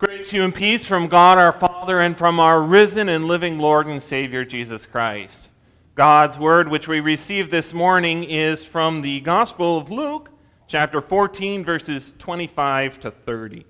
Grace 0.00 0.30
to 0.30 0.36
you 0.36 0.44
and 0.44 0.54
peace 0.54 0.86
from 0.86 1.08
God 1.08 1.36
our 1.36 1.52
Father 1.52 2.00
and 2.00 2.16
from 2.16 2.40
our 2.40 2.62
risen 2.62 3.10
and 3.10 3.26
living 3.26 3.58
Lord 3.58 3.86
and 3.86 4.02
Savior 4.02 4.46
Jesus 4.46 4.86
Christ. 4.86 5.48
God's 5.94 6.38
word, 6.38 6.68
which 6.68 6.88
we 6.88 7.00
received 7.00 7.50
this 7.50 7.74
morning, 7.74 8.24
is 8.24 8.64
from 8.64 9.02
the 9.02 9.20
Gospel 9.20 9.76
of 9.76 9.90
Luke, 9.90 10.30
chapter 10.66 11.02
14, 11.02 11.66
verses 11.66 12.14
25 12.18 12.98
to 13.00 13.10
30. 13.10 13.66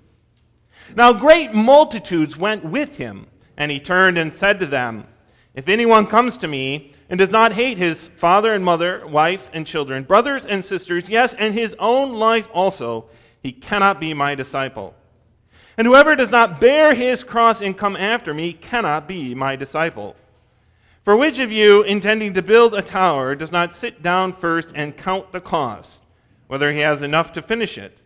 Now 0.95 1.11
great 1.11 1.53
multitudes 1.53 2.37
went 2.37 2.63
with 2.63 2.95
him, 2.95 3.27
and 3.57 3.69
he 3.69 3.81
turned 3.81 4.17
and 4.17 4.33
said 4.33 4.57
to 4.61 4.65
them, 4.65 5.07
If 5.53 5.67
anyone 5.67 6.07
comes 6.07 6.37
to 6.37 6.47
me 6.47 6.93
and 7.09 7.17
does 7.17 7.31
not 7.31 7.51
hate 7.51 7.77
his 7.77 8.07
father 8.07 8.53
and 8.53 8.63
mother, 8.63 9.05
wife 9.05 9.49
and 9.51 9.67
children, 9.67 10.03
brothers 10.03 10.45
and 10.45 10.63
sisters, 10.63 11.09
yes, 11.09 11.33
and 11.33 11.53
his 11.53 11.75
own 11.77 12.13
life 12.13 12.47
also, 12.53 13.09
he 13.43 13.51
cannot 13.51 13.99
be 13.99 14.13
my 14.13 14.33
disciple. 14.33 14.95
And 15.81 15.87
whoever 15.87 16.15
does 16.15 16.29
not 16.29 16.61
bear 16.61 16.93
his 16.93 17.23
cross 17.23 17.59
and 17.59 17.75
come 17.75 17.95
after 17.95 18.35
me 18.35 18.53
cannot 18.53 19.07
be 19.07 19.33
my 19.33 19.55
disciple. 19.55 20.15
For 21.03 21.17
which 21.17 21.39
of 21.39 21.51
you, 21.51 21.81
intending 21.81 22.35
to 22.35 22.43
build 22.43 22.75
a 22.75 22.83
tower, 22.83 23.33
does 23.33 23.51
not 23.51 23.73
sit 23.73 24.03
down 24.03 24.33
first 24.33 24.69
and 24.75 24.95
count 24.95 25.31
the 25.31 25.41
cost, 25.41 26.03
whether 26.45 26.71
he 26.71 26.81
has 26.81 27.01
enough 27.01 27.31
to 27.31 27.41
finish 27.41 27.79
it? 27.79 27.97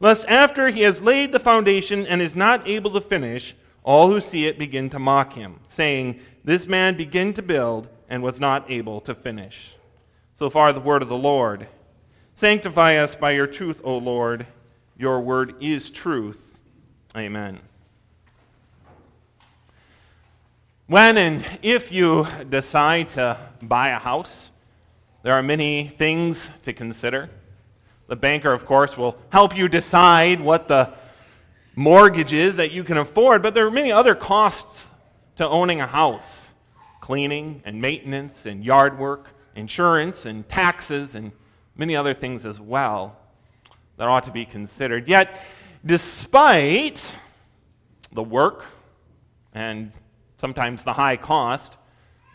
Lest 0.00 0.26
after 0.26 0.70
he 0.70 0.80
has 0.80 1.02
laid 1.02 1.30
the 1.30 1.38
foundation 1.38 2.04
and 2.04 2.20
is 2.20 2.34
not 2.34 2.66
able 2.66 2.90
to 2.94 3.00
finish, 3.00 3.54
all 3.84 4.10
who 4.10 4.20
see 4.20 4.46
it 4.46 4.58
begin 4.58 4.90
to 4.90 4.98
mock 4.98 5.34
him, 5.34 5.60
saying, 5.68 6.18
This 6.42 6.66
man 6.66 6.96
began 6.96 7.32
to 7.34 7.42
build 7.42 7.86
and 8.08 8.24
was 8.24 8.40
not 8.40 8.68
able 8.68 9.00
to 9.02 9.14
finish. 9.14 9.76
So 10.34 10.50
far, 10.50 10.72
the 10.72 10.80
word 10.80 11.02
of 11.02 11.08
the 11.08 11.16
Lord. 11.16 11.68
Sanctify 12.34 12.96
us 12.96 13.14
by 13.14 13.30
your 13.30 13.46
truth, 13.46 13.80
O 13.84 13.98
Lord. 13.98 14.48
Your 14.96 15.20
word 15.20 15.54
is 15.60 15.90
truth. 15.90 16.49
Amen. 17.16 17.58
When 20.86 21.18
and 21.18 21.44
if 21.60 21.90
you 21.90 22.26
decide 22.48 23.08
to 23.10 23.36
buy 23.62 23.88
a 23.88 23.98
house, 23.98 24.50
there 25.24 25.34
are 25.34 25.42
many 25.42 25.88
things 25.98 26.50
to 26.62 26.72
consider. 26.72 27.28
The 28.06 28.14
banker, 28.14 28.52
of 28.52 28.64
course, 28.64 28.96
will 28.96 29.16
help 29.30 29.56
you 29.56 29.68
decide 29.68 30.40
what 30.40 30.68
the 30.68 30.92
mortgage 31.74 32.32
is 32.32 32.56
that 32.56 32.70
you 32.70 32.84
can 32.84 32.96
afford, 32.96 33.42
but 33.42 33.54
there 33.54 33.66
are 33.66 33.72
many 33.72 33.90
other 33.90 34.14
costs 34.14 34.90
to 35.36 35.48
owning 35.48 35.80
a 35.80 35.86
house 35.86 36.48
cleaning 37.00 37.60
and 37.64 37.80
maintenance 37.80 38.46
and 38.46 38.64
yard 38.64 38.96
work, 38.96 39.30
insurance 39.56 40.26
and 40.26 40.48
taxes, 40.48 41.16
and 41.16 41.32
many 41.76 41.96
other 41.96 42.14
things 42.14 42.46
as 42.46 42.60
well 42.60 43.16
that 43.96 44.06
ought 44.06 44.22
to 44.24 44.30
be 44.30 44.44
considered. 44.44 45.08
Yet, 45.08 45.34
despite 45.84 47.14
the 48.12 48.22
work 48.22 48.64
and 49.54 49.92
sometimes 50.38 50.82
the 50.82 50.92
high 50.92 51.16
cost, 51.16 51.76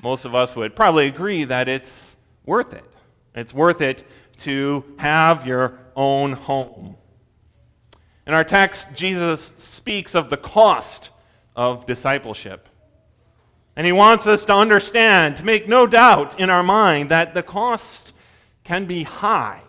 most 0.02 0.26
of 0.26 0.36
us 0.36 0.56
would 0.56 0.76
probably 0.76 1.08
agree 1.08 1.44
that 1.46 1.68
it's 1.68 2.16
worth 2.46 2.74
it. 2.74 2.86
It's 3.34 3.54
worth 3.54 3.82
it 3.82 4.04
to 4.40 4.84
have 4.98 5.46
your 5.46 5.80
own 5.96 6.34
home. 6.34 6.96
In 8.28 8.34
our 8.34 8.44
text, 8.44 8.88
Jesus 8.96 9.54
speaks 9.58 10.16
of 10.16 10.30
the 10.30 10.38
cost 10.38 11.10
of 11.56 11.86
discipleship. 11.86 12.68
And 13.76 13.86
he 13.86 13.92
wants 13.92 14.26
us 14.26 14.46
to 14.46 14.54
understand, 14.54 15.38
to 15.38 15.46
make 15.46 15.68
no 15.68 15.86
doubt 15.86 16.40
in 16.40 16.50
our 16.50 16.64
mind, 16.64 17.10
that 17.12 17.34
the 17.34 17.44
cost 17.44 18.14
can 18.64 18.86
be 18.86 19.04
high. 19.04 19.62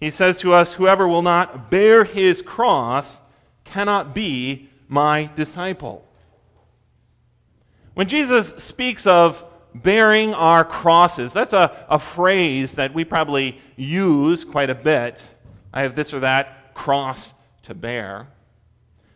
He 0.00 0.10
says 0.10 0.40
to 0.40 0.52
us, 0.52 0.74
Whoever 0.74 1.08
will 1.08 1.22
not 1.22 1.70
bear 1.70 2.04
his 2.04 2.42
cross 2.42 3.20
cannot 3.64 4.14
be 4.14 4.68
my 4.88 5.30
disciple. 5.36 6.06
When 7.94 8.08
Jesus 8.08 8.54
speaks 8.62 9.06
of 9.06 9.44
bearing 9.74 10.34
our 10.34 10.64
crosses, 10.64 11.32
that's 11.32 11.52
a, 11.52 11.86
a 11.88 11.98
phrase 11.98 12.72
that 12.72 12.92
we 12.94 13.04
probably 13.04 13.58
use 13.76 14.44
quite 14.44 14.70
a 14.70 14.74
bit. 14.74 15.30
I 15.72 15.80
have 15.80 15.96
this 15.96 16.12
or 16.12 16.20
that 16.20 16.74
cross 16.74 17.32
to 17.62 17.74
bear. 17.74 18.28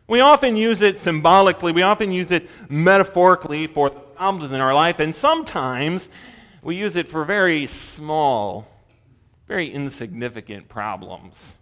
We 0.06 0.20
often 0.20 0.56
use 0.56 0.82
it 0.82 0.98
symbolically, 0.98 1.72
we 1.72 1.82
often 1.82 2.10
use 2.10 2.30
it 2.30 2.48
metaphorically 2.68 3.66
for 3.66 3.90
problems 3.90 4.50
in 4.50 4.60
our 4.60 4.74
life, 4.74 4.98
and 4.98 5.14
sometimes 5.14 6.08
we 6.62 6.74
use 6.74 6.96
it 6.96 7.08
for 7.08 7.24
very 7.24 7.66
small 7.66 8.66
very 9.50 9.68
insignificant 9.68 10.68
problems. 10.68 11.58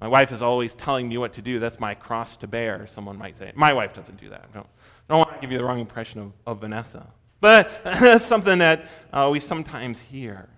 My 0.00 0.08
wife 0.08 0.32
is 0.32 0.42
always 0.42 0.74
telling 0.74 1.08
me 1.08 1.18
what 1.18 1.34
to 1.34 1.42
do. 1.42 1.60
That's 1.60 1.78
my 1.78 1.94
cross 1.94 2.36
to 2.38 2.48
bear, 2.48 2.88
someone 2.88 3.16
might 3.16 3.38
say. 3.38 3.52
My 3.54 3.72
wife 3.72 3.92
doesn't 3.92 4.20
do 4.20 4.28
that. 4.30 4.44
I 4.50 4.54
don't, 4.56 4.66
I 4.66 5.14
don't 5.14 5.18
want 5.18 5.34
to 5.34 5.40
give 5.40 5.52
you 5.52 5.58
the 5.58 5.64
wrong 5.64 5.78
impression 5.78 6.20
of, 6.20 6.32
of 6.48 6.60
Vanessa. 6.62 7.06
But 7.40 7.70
that's 7.84 8.26
something 8.26 8.58
that 8.58 8.86
uh, 9.12 9.28
we 9.30 9.38
sometimes 9.38 10.00
hear. 10.00 10.48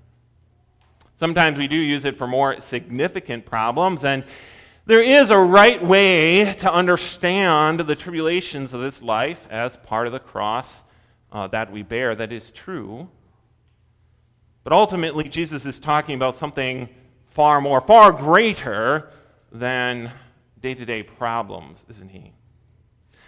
Sometimes 1.16 1.58
we 1.58 1.68
do 1.68 1.76
use 1.76 2.06
it 2.06 2.16
for 2.16 2.26
more 2.26 2.58
significant 2.62 3.44
problems, 3.44 4.04
and 4.04 4.24
there 4.86 5.02
is 5.02 5.28
a 5.28 5.38
right 5.38 5.84
way 5.84 6.54
to 6.54 6.72
understand 6.72 7.80
the 7.80 7.94
tribulations 7.94 8.72
of 8.72 8.80
this 8.80 9.02
life 9.02 9.46
as 9.50 9.76
part 9.76 10.06
of 10.06 10.14
the 10.14 10.18
cross 10.18 10.82
uh, 11.30 11.46
that 11.48 11.70
we 11.70 11.82
bear 11.82 12.14
that 12.14 12.32
is 12.32 12.50
true. 12.52 13.10
But 14.64 14.72
ultimately, 14.72 15.28
Jesus 15.28 15.66
is 15.66 15.80
talking 15.80 16.14
about 16.14 16.36
something 16.36 16.88
far 17.30 17.60
more, 17.60 17.80
far 17.80 18.12
greater 18.12 19.10
than 19.50 20.12
day 20.60 20.74
to 20.74 20.84
day 20.84 21.02
problems, 21.02 21.84
isn't 21.88 22.10
he? 22.10 22.32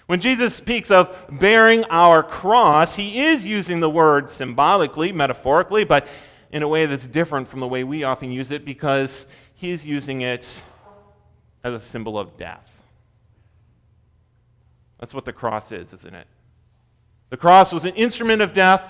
When 0.06 0.20
Jesus 0.20 0.54
speaks 0.54 0.90
of 0.90 1.16
bearing 1.30 1.84
our 1.84 2.22
cross, 2.22 2.94
he 2.94 3.24
is 3.24 3.46
using 3.46 3.80
the 3.80 3.88
word 3.88 4.30
symbolically, 4.30 5.12
metaphorically, 5.12 5.84
but 5.84 6.06
in 6.52 6.62
a 6.62 6.68
way 6.68 6.86
that's 6.86 7.06
different 7.06 7.48
from 7.48 7.60
the 7.60 7.66
way 7.66 7.84
we 7.84 8.04
often 8.04 8.30
use 8.30 8.50
it 8.50 8.64
because 8.64 9.26
he's 9.54 9.84
using 9.84 10.20
it 10.20 10.62
as 11.64 11.74
a 11.74 11.80
symbol 11.80 12.18
of 12.18 12.36
death. 12.36 12.70
That's 15.00 15.14
what 15.14 15.24
the 15.24 15.32
cross 15.32 15.72
is, 15.72 15.92
isn't 15.94 16.14
it? 16.14 16.26
The 17.30 17.36
cross 17.38 17.72
was 17.72 17.84
an 17.86 17.94
instrument 17.94 18.42
of 18.42 18.52
death 18.52 18.82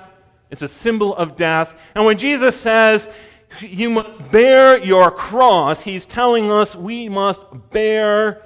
it's 0.55 0.63
a 0.63 0.69
symbol 0.69 1.17
of 1.17 1.37
death. 1.37 1.75
And 1.97 2.05
when 2.05 2.17
Jesus 2.17 2.55
says, 2.55 3.09
you 3.61 3.91
must 3.91 4.31
bear 4.31 4.79
your 4.79 5.11
cross, 5.11 5.83
he's 5.83 6.07
telling 6.07 6.53
us 6.53 6.77
we 6.77 7.09
must 7.09 7.43
bear 7.73 8.41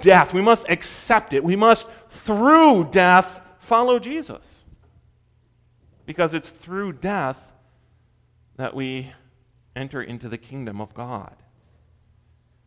death. 0.00 0.32
We 0.32 0.40
must 0.40 0.66
accept 0.70 1.34
it. 1.34 1.44
We 1.44 1.54
must, 1.54 1.86
through 2.08 2.88
death, 2.90 3.42
follow 3.60 3.98
Jesus. 3.98 4.64
Because 6.06 6.32
it's 6.32 6.48
through 6.48 6.94
death 6.94 7.36
that 8.56 8.74
we 8.74 9.12
enter 9.76 10.02
into 10.02 10.30
the 10.30 10.38
kingdom 10.38 10.80
of 10.80 10.94
God. 10.94 11.36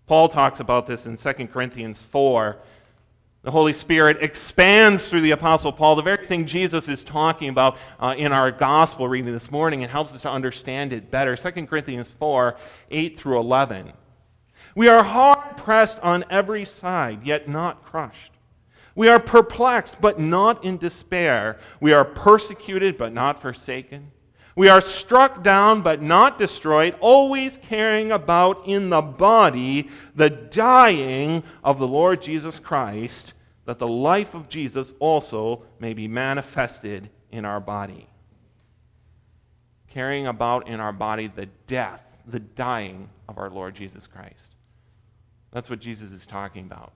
Paul 0.06 0.29
talks 0.29 0.59
about 0.59 0.85
this 0.85 1.07
in 1.07 1.17
2 1.17 1.34
Corinthians 1.47 2.00
4 2.00 2.59
the 3.45 3.51
Holy 3.51 3.73
Spirit 3.73 4.23
expands 4.23 5.07
through 5.07 5.22
the 5.22 5.29
Apostle 5.29 5.72
Paul 5.72 5.95
the 5.95 6.01
very 6.01 6.25
thing 6.25 6.47
Jesus 6.47 6.89
is 6.89 7.03
talking 7.03 7.47
about 7.47 7.78
uh, 8.00 8.16
in 8.17 8.31
our 8.33 8.50
gospel 8.50 9.07
reading 9.07 9.31
this 9.31 9.51
morning 9.51 9.83
and 9.83 9.91
helps 9.91 10.11
us 10.13 10.23
to 10.23 10.31
understand 10.31 10.91
it 10.91 11.11
better. 11.11 11.35
2 11.35 11.67
Corinthians 11.67 12.09
4 12.09 12.57
8 12.89 13.19
through 13.19 13.39
11. 13.39 13.94
We 14.73 14.88
are 14.88 15.03
hard 15.03 15.57
pressed 15.57 16.00
on 16.00 16.25
every 16.28 16.66
side, 16.66 17.23
yet 17.23 17.47
not 17.47 17.85
crushed. 17.85 18.31
We 18.95 19.09
are 19.09 19.19
perplexed, 19.19 20.01
but 20.01 20.19
not 20.19 20.66
in 20.66 20.78
despair. 20.78 21.59
We 21.79 21.94
are 21.94 22.03
persecuted, 22.03 22.97
but 22.97 23.13
not 23.13 23.44
forsaken. 23.44 24.11
We 24.55 24.69
are 24.69 24.81
struck 24.81 25.44
down, 25.44 25.84
but 25.84 26.01
not 26.01 26.39
destroyed, 26.39 26.95
always 27.00 27.57
carrying 27.57 28.11
about 28.11 28.63
in 28.66 28.89
the 28.89 29.03
body 29.03 29.89
the 30.16 30.31
dying 30.31 31.44
of 31.63 31.78
the 31.78 31.88
Lord 31.88 32.23
Jesus 32.23 32.58
Christ 32.58 33.34
that 33.66 33.79
the 33.79 33.88
life 33.88 34.34
of 34.34 34.47
Jesus 34.47 34.94
also 35.00 35.64
may 35.79 35.94
be 35.94 36.08
manifested 36.08 37.09
in 37.32 37.46
our 37.46 37.59
body. 37.59 38.08
Carrying 39.90 40.28
about 40.28 40.67
in 40.67 40.79
our 40.79 40.94
body 40.94 41.28
the 41.28 41.47
death, 41.67 42.02
the 42.28 42.40
dying 42.40 43.09
of 43.28 43.38
our 43.38 43.50
Lord 43.50 43.76
Jesus 43.76 44.08
Christ. 44.08 44.56
That's 45.52 45.70
what 45.70 45.79
Jesus 45.79 46.12
is 46.12 46.26
talking 46.26 46.66
about. 46.66 46.94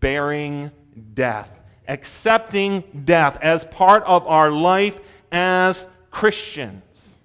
Bearing 0.00 0.70
death, 1.14 1.50
accepting 1.88 2.84
death 3.04 3.38
as 3.42 3.64
part 3.64 4.04
of 4.04 4.26
our 4.26 4.50
life 4.50 4.96
as 5.32 5.86
Christians. 6.10 7.18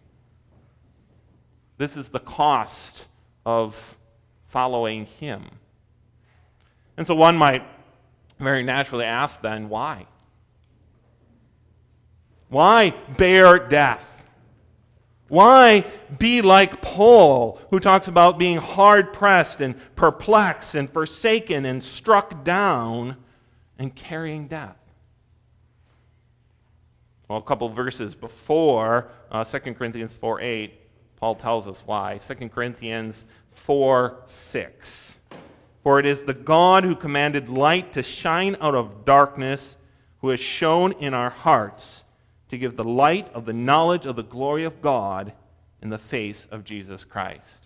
This 1.78 1.96
is 1.96 2.10
the 2.10 2.20
cost 2.20 3.06
of 3.46 3.98
following 4.48 5.06
Him. 5.06 5.46
And 6.98 7.08
so 7.08 7.16
one 7.16 7.38
might 7.38 7.64
very 8.40 8.64
naturally 8.64 9.06
ask 9.06 9.42
then, 9.42 9.70
why? 9.70 10.08
Why 12.50 12.92
bear 13.18 13.60
death? 13.60 14.06
Why 15.28 15.86
be 16.18 16.42
like 16.42 16.82
Paul, 16.82 17.60
who 17.70 17.80
talks 17.80 18.08
about 18.08 18.40
being 18.40 18.58
hard 18.58 19.14
pressed 19.14 19.62
and 19.62 19.76
perplexed 19.96 20.74
and 20.74 20.90
forsaken 20.90 21.66
and 21.66 21.84
struck 21.84 22.44
down 22.44 23.16
and 23.78 23.94
carrying 23.94 24.48
death? 24.48 24.76
Well, 27.28 27.38
a 27.38 27.44
couple 27.44 27.70
verses 27.70 28.16
before 28.16 29.10
uh, 29.30 29.44
2 29.44 29.76
Corinthians 29.76 30.16
4 30.16 30.42
8, 30.42 30.74
Paul 31.18 31.36
tells 31.36 31.68
us 31.68 31.84
why. 31.86 32.18
2 32.18 32.50
Corinthians 32.50 33.26
4 33.52 34.24
6. 34.26 35.19
For 35.90 35.98
it 35.98 36.06
is 36.06 36.22
the 36.22 36.36
God 36.36 36.84
who 36.84 36.96
commanded 36.96 37.50
light 37.50 37.94
to 37.94 38.04
shine 38.04 38.56
out 38.62 38.76
of 38.76 39.06
darkness, 39.06 39.76
who 40.22 40.30
has 40.30 40.40
shown 40.40 40.92
in 40.92 41.16
our 41.16 41.32
hearts 41.32 42.04
to 42.50 42.60
give 42.60 42.76
the 42.76 42.84
light 42.84 43.28
of 43.34 43.46
the 43.46 43.54
knowledge 43.54 44.06
of 44.06 44.16
the 44.16 44.22
glory 44.22 44.66
of 44.66 44.84
God 44.84 45.34
in 45.82 45.90
the 45.90 45.98
face 45.98 46.46
of 46.52 46.64
Jesus 46.64 47.04
Christ. 47.04 47.66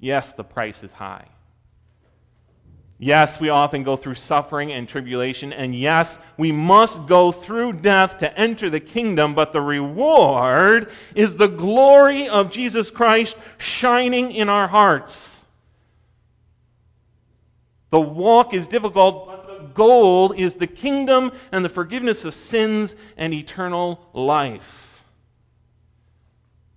Yes, 0.00 0.32
the 0.32 0.42
price 0.42 0.82
is 0.82 0.90
high. 0.90 1.28
Yes, 2.98 3.38
we 3.38 3.48
often 3.48 3.84
go 3.84 3.94
through 3.94 4.16
suffering 4.16 4.72
and 4.72 4.88
tribulation, 4.88 5.52
and 5.52 5.72
yes, 5.72 6.18
we 6.36 6.50
must 6.50 7.06
go 7.06 7.30
through 7.30 7.74
death 7.74 8.18
to 8.18 8.36
enter 8.36 8.68
the 8.68 8.80
kingdom, 8.80 9.36
but 9.36 9.52
the 9.52 9.62
reward 9.62 10.90
is 11.14 11.36
the 11.36 11.46
glory 11.46 12.28
of 12.28 12.50
Jesus 12.50 12.90
Christ 12.90 13.38
shining 13.56 14.32
in 14.32 14.48
our 14.48 14.66
hearts. 14.66 15.35
The 17.90 18.00
walk 18.00 18.52
is 18.52 18.66
difficult, 18.66 19.26
but 19.26 19.46
the 19.46 19.66
goal 19.68 20.32
is 20.32 20.54
the 20.54 20.66
kingdom 20.66 21.32
and 21.52 21.64
the 21.64 21.68
forgiveness 21.68 22.24
of 22.24 22.34
sins 22.34 22.94
and 23.16 23.32
eternal 23.32 24.08
life. 24.12 25.02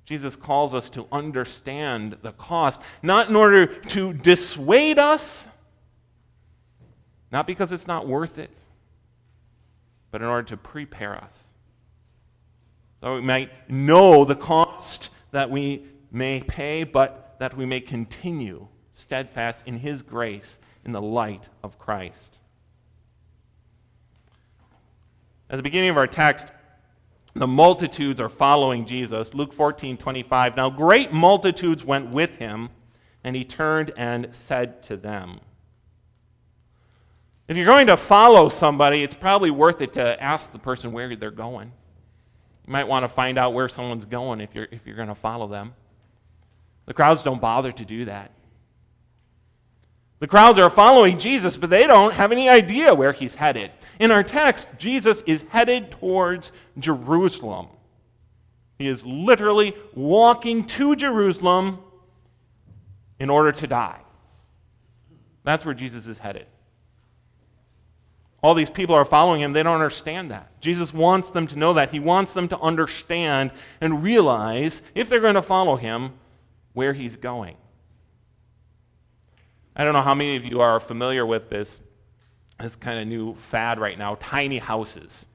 Jesus 0.06 0.36
calls 0.36 0.74
us 0.74 0.90
to 0.92 1.08
understand 1.12 2.18
the 2.22 2.32
cost, 2.32 2.82
not 3.04 3.30
in 3.30 3.36
order 3.36 3.68
to 3.68 4.14
dissuade 4.14 4.98
us, 4.98 5.48
not 7.32 7.46
because 7.46 7.72
it's 7.72 7.86
not 7.86 8.08
worth 8.08 8.40
it, 8.40 8.50
but 10.10 10.22
in 10.22 10.28
order 10.28 10.48
to 10.50 10.58
prepare 10.58 11.16
us. 11.16 11.44
So 13.02 13.16
we 13.16 13.22
might 13.22 13.70
know 13.70 14.26
the 14.26 14.36
cost 14.36 15.10
that 15.32 15.50
we 15.50 15.86
may 16.12 16.42
pay, 16.42 16.84
but 16.84 17.36
that 17.40 17.56
we 17.56 17.66
may 17.66 17.80
continue 17.80 18.68
steadfast 18.94 19.62
in 19.66 19.78
His 19.78 20.02
grace 20.02 20.60
in 20.86 20.92
the 20.92 21.02
light 21.02 21.50
of 21.64 21.78
Christ. 21.78 22.38
At 25.50 25.58
the 25.58 25.64
beginning 25.64 25.90
of 25.90 25.98
our 25.98 26.08
text, 26.08 26.48
the 27.34 27.48
multitudes 27.48 28.20
are 28.20 28.30
following 28.30 28.86
Jesus. 28.86 29.34
Luke 29.34 29.54
14, 29.54 29.98
25. 29.98 30.56
Now 30.56 30.70
great 30.70 31.12
multitudes 31.12 31.84
went 31.84 32.10
with 32.10 32.36
him, 32.36 32.70
and 33.24 33.36
he 33.36 33.44
turned 33.44 33.92
and 33.98 34.30
said 34.32 34.84
to 34.84 34.98
them. 34.98 35.40
If 37.48 37.58
you're 37.58 37.66
going 37.66 37.88
to 37.88 37.98
follow 37.98 38.48
somebody, 38.50 39.02
it's 39.02 39.16
probably 39.16 39.50
worth 39.50 39.82
it 39.82 39.94
to 39.94 40.22
ask 40.22 40.52
the 40.52 40.60
person 40.60 40.92
where 40.92 41.16
they're 41.16 41.32
going. 41.32 41.72
You 42.68 42.74
might 42.74 42.88
want 42.88 43.04
to 43.04 43.10
find 43.10 43.40
out 43.40 43.56
where 43.56 43.68
someone's 43.68 44.06
going 44.06 44.40
if 44.40 44.54
you're, 44.54 44.68
if 44.72 44.86
you're 44.86 44.96
going 44.96 45.08
to 45.08 45.16
follow 45.16 45.48
them. 45.48 45.74
The 46.86 46.94
crowds 46.94 47.24
don't 47.24 47.42
bother 47.42 47.72
to 47.72 47.86
do 47.86 48.06
that. 48.06 48.32
The 50.20 50.28
crowds 50.28 50.60
are 50.60 50.70
following 50.70 51.18
Jesus, 51.18 51.56
but 51.56 51.70
they 51.70 51.88
don't 51.88 52.14
have 52.14 52.32
any 52.32 52.50
idea 52.50 52.94
where 52.94 53.14
he's 53.14 53.36
headed. 53.36 53.72
In 54.00 54.12
our 54.12 54.24
text, 54.24 54.68
Jesus 54.78 55.22
is 55.26 55.46
headed 55.50 55.92
towards 55.92 56.52
Jerusalem. 56.78 57.68
He 58.78 58.88
is 58.88 59.06
literally 59.06 59.76
walking 59.94 60.68
to 60.68 60.96
Jerusalem 60.96 61.80
in 63.20 63.30
order 63.30 63.52
to 63.52 63.68
die. 63.68 64.00
That's 65.44 65.66
where 65.66 65.74
Jesus 65.74 66.08
is 66.08 66.18
headed. 66.18 66.46
All 68.42 68.54
these 68.54 68.70
people 68.70 68.96
are 68.96 69.06
following 69.06 69.42
him. 69.42 69.52
They 69.52 69.64
don't 69.64 69.76
understand 69.76 70.32
that. 70.32 70.62
Jesus 70.62 70.94
wants 70.94 71.30
them 71.30 71.48
to 71.48 71.58
know 71.58 71.74
that. 71.74 71.92
He 71.92 72.00
wants 72.00 72.32
them 72.32 72.48
to 72.50 72.60
understand 72.60 73.52
and 73.82 74.02
realize, 74.02 74.82
if 74.96 75.10
they're 75.10 75.20
going 75.20 75.36
to 75.36 75.42
follow 75.42 75.76
him, 75.76 76.14
where 76.74 76.94
he's 76.94 77.18
going. 77.18 77.58
I 79.80 79.86
don't 79.86 79.94
know 79.94 80.02
how 80.02 80.14
many 80.14 80.36
of 80.36 80.44
you 80.44 80.60
are 80.60 80.78
familiar 80.82 81.26
with 81.26 81.50
this, 81.50 81.80
this 82.60 82.76
kind 82.76 83.00
of 83.00 83.08
new 83.08 83.36
fad 83.36 83.80
right 83.80 83.98
now 83.98 84.16
tiny 84.16 84.58
houses. 84.58 85.26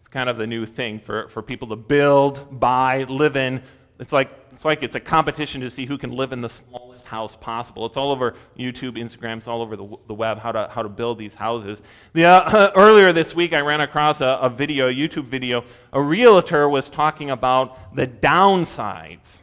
It's 0.00 0.08
kind 0.08 0.28
of 0.28 0.36
the 0.36 0.46
new 0.46 0.66
thing 0.66 1.00
for, 1.00 1.28
for 1.28 1.40
people 1.40 1.68
to 1.68 1.76
build, 1.76 2.60
buy, 2.60 3.04
live 3.04 3.36
in. 3.36 3.62
It's 3.98 4.12
like, 4.12 4.28
it's 4.52 4.66
like 4.66 4.82
it's 4.82 4.96
a 4.96 5.00
competition 5.00 5.62
to 5.62 5.70
see 5.70 5.86
who 5.86 5.96
can 5.96 6.12
live 6.12 6.32
in 6.32 6.42
the 6.42 6.48
smallest 6.50 7.06
house 7.06 7.34
possible. 7.34 7.86
It's 7.86 7.96
all 7.96 8.12
over 8.12 8.34
YouTube, 8.58 8.98
Instagram, 8.98 9.38
it's 9.38 9.48
all 9.48 9.62
over 9.62 9.76
the, 9.76 9.96
the 10.08 10.14
web 10.14 10.38
how 10.38 10.52
to, 10.52 10.68
how 10.70 10.82
to 10.82 10.90
build 10.90 11.18
these 11.18 11.34
houses. 11.34 11.82
The, 12.12 12.26
uh, 12.26 12.70
earlier 12.76 13.14
this 13.14 13.34
week, 13.34 13.54
I 13.54 13.62
ran 13.62 13.80
across 13.80 14.20
a, 14.20 14.40
a 14.42 14.50
video, 14.50 14.90
a 14.90 14.92
YouTube 14.92 15.24
video. 15.24 15.64
A 15.94 16.02
realtor 16.02 16.68
was 16.68 16.90
talking 16.90 17.30
about 17.30 17.96
the 17.96 18.06
downsides. 18.06 19.38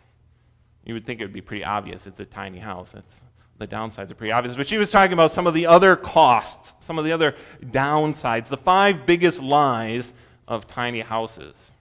You 0.86 0.94
would 0.94 1.08
think 1.08 1.22
it 1.22 1.24
would 1.24 1.34
be 1.34 1.42
pretty 1.42 1.66
obvious. 1.66 2.06
It's 2.06 2.20
a 2.20 2.26
tiny 2.26 2.60
house. 2.60 2.94
It's 2.96 3.24
the 3.60 3.68
downsides 3.68 4.10
are 4.10 4.16
pretty 4.16 4.32
obvious, 4.32 4.56
but 4.56 4.68
she 4.68 4.78
was 4.78 4.90
talking 4.90 5.14
about 5.14 5.32
some 5.32 5.46
of 5.46 5.54
the 5.54 5.68
other 5.68 5.96
costs, 5.98 6.84
some 6.84 6.98
of 6.98 7.04
the 7.04 7.12
other 7.12 7.36
downsides, 7.66 8.48
the 8.48 8.58
five 8.58 9.06
biggest 9.06 9.42
lies 9.42 10.14
of 10.48 10.66
tiny 10.66 11.02
houses. 11.02 11.74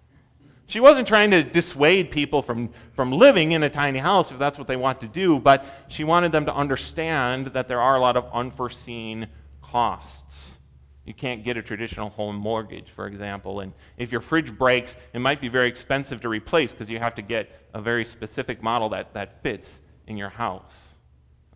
She 0.66 0.80
wasn't 0.80 1.08
trying 1.08 1.30
to 1.30 1.42
dissuade 1.42 2.10
people 2.10 2.42
from, 2.42 2.70
from 2.92 3.12
living 3.12 3.52
in 3.52 3.62
a 3.62 3.70
tiny 3.70 4.00
house 4.00 4.30
if 4.30 4.38
that's 4.38 4.58
what 4.58 4.66
they 4.66 4.76
want 4.76 5.00
to 5.00 5.06
do, 5.06 5.38
but 5.38 5.64
she 5.86 6.04
wanted 6.04 6.32
them 6.32 6.44
to 6.44 6.54
understand 6.54 7.46
that 7.48 7.68
there 7.68 7.80
are 7.80 7.96
a 7.96 8.00
lot 8.00 8.16
of 8.16 8.26
unforeseen 8.34 9.28
costs. 9.62 10.58
You 11.06 11.14
can't 11.14 11.42
get 11.42 11.56
a 11.56 11.62
traditional 11.62 12.10
home 12.10 12.36
mortgage, 12.36 12.90
for 12.90 13.06
example, 13.06 13.60
and 13.60 13.72
if 13.96 14.12
your 14.12 14.20
fridge 14.20 14.52
breaks, 14.58 14.96
it 15.14 15.20
might 15.20 15.40
be 15.40 15.48
very 15.48 15.68
expensive 15.68 16.20
to 16.22 16.28
replace 16.28 16.72
because 16.72 16.90
you 16.90 16.98
have 16.98 17.14
to 17.14 17.22
get 17.22 17.48
a 17.72 17.80
very 17.80 18.04
specific 18.04 18.62
model 18.62 18.90
that, 18.90 19.14
that 19.14 19.42
fits 19.42 19.80
in 20.06 20.18
your 20.18 20.28
house. 20.28 20.96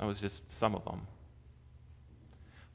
That 0.02 0.08
was 0.08 0.20
just 0.20 0.50
some 0.50 0.74
of 0.74 0.84
them. 0.84 1.06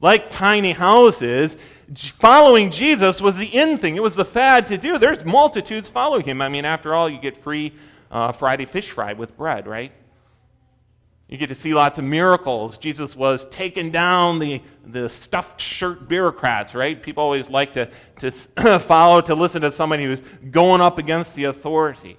Like 0.00 0.30
tiny 0.30 0.72
houses, 0.72 1.58
following 1.94 2.70
Jesus 2.70 3.20
was 3.20 3.36
the 3.36 3.44
in 3.44 3.76
thing. 3.76 3.96
It 3.96 4.02
was 4.02 4.16
the 4.16 4.24
fad 4.24 4.66
to 4.68 4.78
do. 4.78 4.96
There's 4.96 5.26
multitudes 5.26 5.90
following 5.90 6.24
him. 6.24 6.40
I 6.40 6.48
mean, 6.48 6.64
after 6.64 6.94
all, 6.94 7.06
you 7.06 7.20
get 7.20 7.36
free 7.36 7.74
uh, 8.10 8.32
Friday 8.32 8.64
fish 8.64 8.92
fry 8.92 9.12
with 9.12 9.36
bread, 9.36 9.66
right? 9.66 9.92
You 11.28 11.36
get 11.36 11.48
to 11.48 11.54
see 11.54 11.74
lots 11.74 11.98
of 11.98 12.06
miracles. 12.06 12.78
Jesus 12.78 13.14
was 13.14 13.46
taking 13.50 13.90
down 13.90 14.38
the, 14.38 14.62
the 14.86 15.10
stuffed 15.10 15.60
shirt 15.60 16.08
bureaucrats, 16.08 16.74
right? 16.74 17.02
People 17.02 17.24
always 17.24 17.50
like 17.50 17.74
to, 17.74 17.90
to 18.20 18.30
follow, 18.78 19.20
to 19.20 19.34
listen 19.34 19.60
to 19.60 19.70
somebody 19.70 20.04
who's 20.04 20.22
going 20.50 20.80
up 20.80 20.96
against 20.96 21.34
the 21.34 21.44
authority. 21.44 22.16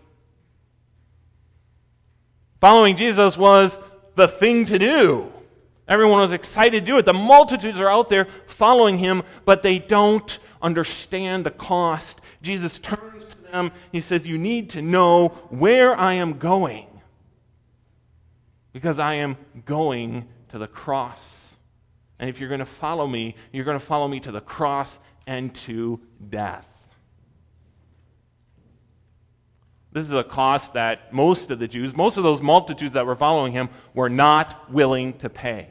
Following 2.61 2.95
Jesus 2.95 3.35
was 3.35 3.79
the 4.19 4.27
thing 4.27 4.65
to 4.65 4.77
do. 4.77 5.31
Everyone 5.87 6.19
was 6.19 6.33
excited 6.33 6.81
to 6.81 6.85
do 6.85 6.97
it. 6.99 7.05
The 7.05 7.13
multitudes 7.13 7.79
are 7.79 7.89
out 7.89 8.09
there 8.09 8.27
following 8.45 8.99
him, 8.99 9.23
but 9.45 9.63
they 9.63 9.79
don't 9.79 10.37
understand 10.61 11.45
the 11.45 11.51
cost. 11.51 12.21
Jesus 12.43 12.77
turns 12.79 13.27
to 13.29 13.37
them. 13.51 13.71
He 13.91 14.01
says, 14.01 14.27
You 14.27 14.37
need 14.37 14.69
to 14.71 14.81
know 14.83 15.29
where 15.49 15.95
I 15.95 16.13
am 16.13 16.37
going 16.37 16.85
because 18.71 18.99
I 18.99 19.15
am 19.15 19.37
going 19.65 20.27
to 20.49 20.59
the 20.59 20.67
cross. 20.67 21.55
And 22.19 22.29
if 22.29 22.39
you're 22.39 22.49
going 22.49 22.59
to 22.59 22.65
follow 22.65 23.07
me, 23.07 23.35
you're 23.51 23.65
going 23.65 23.79
to 23.79 23.85
follow 23.85 24.07
me 24.07 24.19
to 24.19 24.31
the 24.31 24.41
cross 24.41 24.99
and 25.25 25.55
to 25.55 25.99
death. 26.29 26.67
This 29.91 30.05
is 30.05 30.13
a 30.13 30.23
cost 30.23 30.73
that 30.73 31.11
most 31.13 31.49
of 31.49 31.59
the 31.59 31.67
Jews, 31.67 31.95
most 31.95 32.17
of 32.17 32.23
those 32.23 32.41
multitudes 32.41 32.93
that 32.93 33.05
were 33.05 33.15
following 33.15 33.53
him, 33.53 33.69
were 33.93 34.09
not 34.09 34.71
willing 34.71 35.17
to 35.19 35.29
pay. 35.29 35.69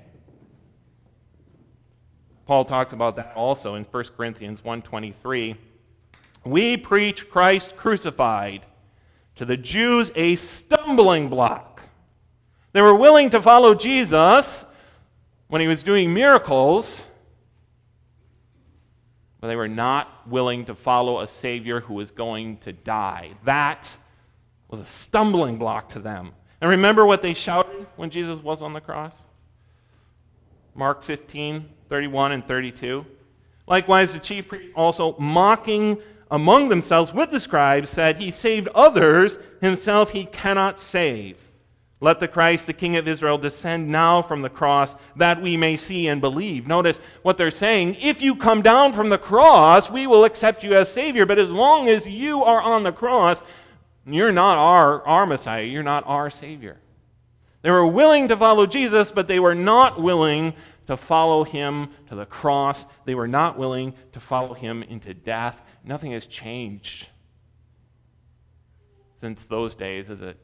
Paul 2.47 2.65
talks 2.65 2.93
about 2.93 3.17
that 3.17 3.33
also 3.37 3.75
in 3.75 3.85
1 3.85 4.05
Corinthians 4.17 4.65
1:23. 4.65 5.57
We 6.45 6.77
preach 6.77 7.31
Christ 7.31 7.77
crucified, 7.77 8.65
to 9.39 9.45
the 9.45 9.57
Jews 9.57 10.11
a 10.17 10.35
stumbling 10.35 11.29
block. 11.29 11.83
They 12.73 12.83
were 12.83 12.95
willing 12.95 13.31
to 13.31 13.41
follow 13.41 13.75
Jesus 13.75 14.67
when 15.47 15.61
he 15.61 15.69
was 15.69 15.85
doing 15.85 16.13
miracles, 16.13 17.03
but 19.41 19.47
they 19.47 19.57
were 19.57 19.69
not 19.69 20.27
willing 20.27 20.65
to 20.65 20.75
follow 20.75 21.21
a 21.21 21.29
Savior 21.29 21.81
who 21.81 21.95
was 21.95 22.11
going 22.11 22.57
to 22.59 22.73
die. 22.73 23.31
That 23.45 23.97
was 24.69 24.81
a 24.81 24.85
stumbling 24.85 25.57
block 25.57 25.91
to 25.91 25.99
them. 25.99 26.33
And 26.61 26.71
remember 26.71 27.07
what 27.07 27.23
they 27.23 27.35
shouted 27.35 27.87
when 27.97 28.11
Jesus 28.11 28.43
was 28.43 28.63
on 28.63 28.73
the 28.73 28.81
cross? 28.81 29.23
Mark 30.75 31.03
15, 31.03 31.69
31 31.89 32.33
and 32.33 32.47
32. 32.47 33.05
Likewise, 33.67 34.13
the 34.13 34.19
chief 34.19 34.49
priests 34.49 34.73
also 34.75 35.17
mocking 35.19 35.99
among 36.31 36.69
themselves 36.69 37.13
with 37.13 37.31
the 37.31 37.41
scribes 37.41 37.89
said, 37.89 38.17
He 38.17 38.31
saved 38.31 38.69
others, 38.75 39.39
himself 39.61 40.11
he 40.11 40.25
cannot 40.27 40.79
save. 40.79 41.37
Let 42.01 42.21
the 42.21 42.29
Christ, 42.29 42.67
the 42.67 42.73
King 42.73 42.97
of 42.97 43.09
Israel, 43.09 43.39
descend 43.39 43.89
now 43.89 44.23
from 44.23 44.43
the 44.43 44.49
cross 44.49 44.95
that 45.17 45.43
we 45.43 45.57
may 45.57 45.77
see 45.77 46.07
and 46.07 46.21
believe. 46.21 46.69
Notice 46.69 47.01
what 47.23 47.37
they're 47.37 47.51
saying. 47.51 47.97
If 48.01 48.23
you 48.23 48.37
come 48.37 48.63
down 48.63 48.93
from 48.93 49.09
the 49.09 49.19
cross, 49.19 49.91
we 49.91 50.07
will 50.07 50.25
accept 50.25 50.63
you 50.63 50.75
as 50.75 50.93
Savior. 50.93 51.27
But 51.27 51.41
as 51.41 51.51
long 51.51 51.89
as 51.89 52.07
you 52.07 52.45
are 52.45 52.61
on 52.61 52.85
the 52.85 52.93
cross, 52.93 53.43
you're 54.15 54.33
not 54.33 54.59
our, 54.59 55.07
our 55.07 55.27
Messiah. 55.27 55.65
You're 55.65 55.83
not 55.83 56.05
our 56.07 56.31
Savior. 56.31 56.79
They 57.63 57.71
were 57.71 57.87
willing 57.87 58.29
to 58.29 58.37
follow 58.37 58.67
Jesus, 58.67 59.11
but 59.11 59.27
they 59.27 59.41
were 59.41 59.55
not 59.55 60.01
willing 60.01 60.55
to 60.87 60.97
follow 60.97 61.45
him 61.45 61.91
to 62.09 62.15
the 62.15 62.27
cross. 62.27 62.85
They 63.05 63.15
were 63.15 63.29
not 63.29 63.59
willing 63.59 63.95
to 64.13 64.21
follow 64.21 64.55
him 64.55 64.83
into 64.83 65.13
death. 65.13 65.61
Nothing 65.85 66.13
has 66.13 66.27
changed 66.27 67.09
since 69.21 69.45
those 69.45 69.75
days, 69.75 70.09
is 70.09 70.21
it? 70.21 70.37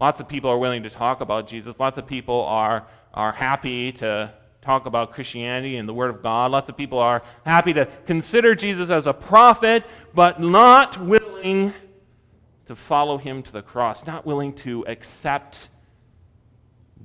Lots 0.00 0.20
of 0.20 0.28
people 0.28 0.50
are 0.50 0.58
willing 0.58 0.82
to 0.82 0.90
talk 0.90 1.20
about 1.20 1.46
Jesus. 1.46 1.74
Lots 1.78 1.96
of 1.96 2.06
people 2.06 2.42
are, 2.44 2.86
are 3.14 3.32
happy 3.32 3.92
to 3.92 4.32
talk 4.60 4.86
about 4.86 5.12
Christianity 5.12 5.76
and 5.76 5.88
the 5.88 5.94
Word 5.94 6.10
of 6.10 6.22
God. 6.22 6.50
Lots 6.50 6.68
of 6.68 6.76
people 6.76 6.98
are 6.98 7.22
happy 7.44 7.72
to 7.72 7.86
consider 8.06 8.54
Jesus 8.54 8.90
as 8.90 9.06
a 9.06 9.12
prophet, 9.12 9.84
but 10.14 10.40
not 10.40 11.00
willing 11.00 11.21
to 11.42 12.76
follow 12.76 13.18
him 13.18 13.42
to 13.42 13.52
the 13.52 13.62
cross, 13.62 14.06
not 14.06 14.24
willing 14.24 14.54
to 14.54 14.84
accept 14.86 15.68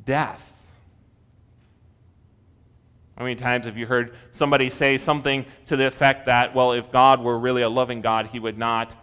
death. 0.05 0.53
How 3.17 3.23
many 3.23 3.35
times 3.35 3.65
have 3.65 3.77
you 3.77 3.87
heard 3.87 4.15
somebody 4.31 4.69
say 4.69 4.99
something 4.99 5.45
to 5.65 5.75
the 5.75 5.87
effect 5.87 6.27
that, 6.27 6.53
well, 6.53 6.71
if 6.71 6.91
God 6.91 7.21
were 7.21 7.37
really 7.37 7.63
a 7.63 7.69
loving 7.69 8.01
God, 8.01 8.27
he 8.27 8.39
would 8.39 8.57
not 8.57 8.95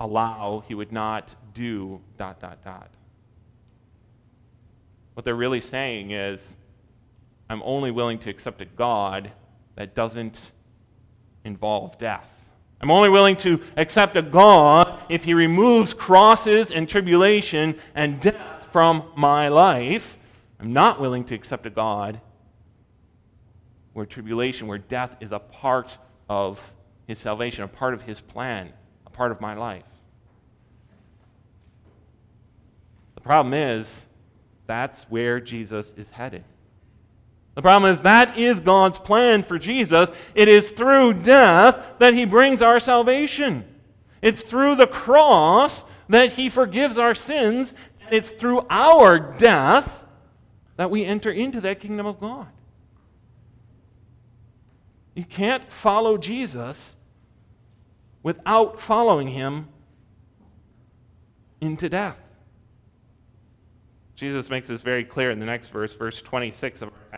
allow, 0.00 0.62
he 0.68 0.74
would 0.74 0.92
not 0.92 1.34
do, 1.54 2.00
dot, 2.16 2.40
dot, 2.40 2.64
dot. 2.64 2.88
What 5.14 5.24
they're 5.24 5.34
really 5.34 5.60
saying 5.60 6.12
is, 6.12 6.56
I'm 7.50 7.62
only 7.64 7.90
willing 7.90 8.20
to 8.20 8.30
accept 8.30 8.60
a 8.60 8.64
God 8.64 9.32
that 9.74 9.96
doesn't 9.96 10.52
involve 11.44 11.98
death. 11.98 12.32
I'm 12.80 12.90
only 12.90 13.08
willing 13.08 13.36
to 13.38 13.60
accept 13.76 14.16
a 14.16 14.22
God 14.22 15.00
if 15.08 15.24
he 15.24 15.34
removes 15.34 15.92
crosses 15.92 16.70
and 16.70 16.88
tribulation 16.88 17.76
and 17.94 18.20
death 18.20 18.68
from 18.70 19.04
my 19.16 19.48
life. 19.48 20.16
I'm 20.60 20.72
not 20.72 21.00
willing 21.00 21.24
to 21.24 21.34
accept 21.34 21.66
a 21.66 21.70
God 21.70 22.20
where 23.94 24.06
tribulation, 24.06 24.68
where 24.68 24.78
death 24.78 25.16
is 25.20 25.32
a 25.32 25.40
part 25.40 25.98
of 26.28 26.60
his 27.06 27.18
salvation, 27.18 27.64
a 27.64 27.68
part 27.68 27.94
of 27.94 28.02
his 28.02 28.20
plan, 28.20 28.72
a 29.06 29.10
part 29.10 29.32
of 29.32 29.40
my 29.40 29.54
life. 29.54 29.82
The 33.16 33.20
problem 33.22 33.54
is, 33.54 34.06
that's 34.68 35.04
where 35.04 35.40
Jesus 35.40 35.92
is 35.96 36.10
headed. 36.10 36.44
The 37.58 37.62
problem 37.62 37.92
is 37.92 38.02
that 38.02 38.38
is 38.38 38.60
God's 38.60 38.98
plan 38.98 39.42
for 39.42 39.58
Jesus. 39.58 40.12
It 40.36 40.46
is 40.46 40.70
through 40.70 41.14
death 41.14 41.84
that 41.98 42.14
he 42.14 42.24
brings 42.24 42.62
our 42.62 42.78
salvation. 42.78 43.64
It's 44.22 44.42
through 44.42 44.76
the 44.76 44.86
cross 44.86 45.82
that 46.08 46.34
he 46.34 46.50
forgives 46.50 46.98
our 46.98 47.16
sins, 47.16 47.74
and 48.00 48.14
it's 48.14 48.30
through 48.30 48.64
our 48.70 49.18
death 49.18 50.04
that 50.76 50.88
we 50.88 51.04
enter 51.04 51.32
into 51.32 51.60
that 51.62 51.80
kingdom 51.80 52.06
of 52.06 52.20
God. 52.20 52.46
You 55.16 55.24
can't 55.24 55.68
follow 55.68 56.16
Jesus 56.16 56.94
without 58.22 58.78
following 58.78 59.26
him 59.26 59.66
into 61.60 61.88
death. 61.88 62.20
Jesus 64.14 64.48
makes 64.48 64.68
this 64.68 64.80
very 64.80 65.02
clear 65.02 65.32
in 65.32 65.40
the 65.40 65.46
next 65.46 65.70
verse, 65.70 65.92
verse 65.92 66.22
26 66.22 66.82
of 66.82 66.92
our. 67.12 67.17